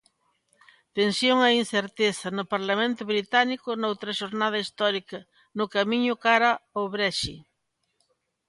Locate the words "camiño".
5.75-6.13